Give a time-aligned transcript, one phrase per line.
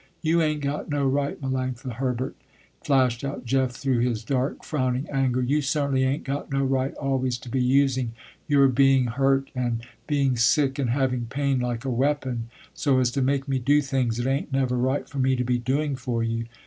[0.23, 2.35] "You ain't got no right Melanctha Herbert,"
[2.83, 7.37] flashed out Jeff through his dark, frowning anger, "you certainly ain't got no right always
[7.37, 8.13] to be using
[8.47, 13.21] your being hurt and being sick, and having pain, like a weapon, so as to
[13.21, 16.45] make me do things it ain't never right for me to be doing for you.